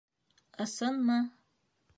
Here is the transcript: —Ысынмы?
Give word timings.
—Ысынмы? 0.63 1.19